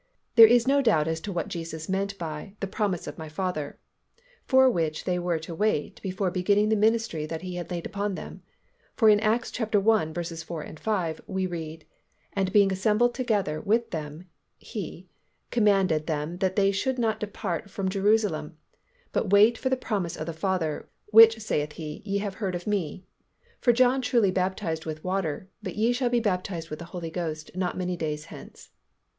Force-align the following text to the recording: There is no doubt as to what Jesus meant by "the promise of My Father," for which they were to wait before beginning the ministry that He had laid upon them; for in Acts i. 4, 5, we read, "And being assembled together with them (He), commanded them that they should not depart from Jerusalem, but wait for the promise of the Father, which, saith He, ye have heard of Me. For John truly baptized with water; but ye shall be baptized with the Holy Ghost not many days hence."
There 0.35 0.47
is 0.47 0.67
no 0.67 0.81
doubt 0.81 1.07
as 1.07 1.21
to 1.21 1.31
what 1.31 1.47
Jesus 1.47 1.87
meant 1.87 2.17
by 2.17 2.55
"the 2.59 2.65
promise 2.65 3.05
of 3.05 3.19
My 3.19 3.29
Father," 3.29 3.77
for 4.45 4.67
which 4.67 5.03
they 5.03 5.19
were 5.19 5.37
to 5.37 5.53
wait 5.53 6.01
before 6.01 6.31
beginning 6.31 6.69
the 6.69 6.75
ministry 6.75 7.27
that 7.27 7.43
He 7.43 7.53
had 7.53 7.69
laid 7.69 7.85
upon 7.85 8.15
them; 8.15 8.41
for 8.95 9.09
in 9.09 9.19
Acts 9.19 9.51
i. 9.61 9.63
4, 9.63 10.75
5, 10.75 11.21
we 11.27 11.45
read, 11.45 11.85
"And 12.33 12.51
being 12.51 12.71
assembled 12.71 13.13
together 13.13 13.61
with 13.61 13.91
them 13.91 14.27
(He), 14.57 15.07
commanded 15.51 16.07
them 16.07 16.37
that 16.39 16.55
they 16.55 16.71
should 16.71 16.97
not 16.97 17.19
depart 17.19 17.69
from 17.69 17.87
Jerusalem, 17.87 18.57
but 19.11 19.29
wait 19.29 19.55
for 19.55 19.69
the 19.69 19.77
promise 19.77 20.17
of 20.17 20.25
the 20.25 20.33
Father, 20.33 20.89
which, 21.11 21.39
saith 21.41 21.73
He, 21.73 22.01
ye 22.05 22.17
have 22.17 22.33
heard 22.41 22.55
of 22.55 22.65
Me. 22.65 23.05
For 23.59 23.71
John 23.71 24.01
truly 24.01 24.31
baptized 24.31 24.83
with 24.83 25.03
water; 25.03 25.47
but 25.61 25.75
ye 25.75 25.93
shall 25.93 26.09
be 26.09 26.19
baptized 26.19 26.71
with 26.71 26.79
the 26.79 26.85
Holy 26.85 27.11
Ghost 27.11 27.51
not 27.53 27.77
many 27.77 27.95
days 27.95 28.25
hence." 28.33 28.71